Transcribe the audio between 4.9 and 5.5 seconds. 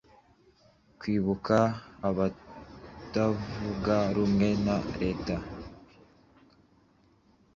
leta